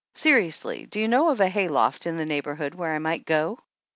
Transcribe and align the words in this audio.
"Seriously, 0.15 0.87
do 0.87 0.99
you 0.99 1.07
know 1.07 1.29
of 1.29 1.39
a 1.41 1.47
hayloft 1.47 2.07
in 2.07 2.17
the 2.17 2.25
neighborhood 2.25 2.73
where 2.73 2.95
I 2.95 2.97
might 2.97 3.23
go?" 3.23 3.59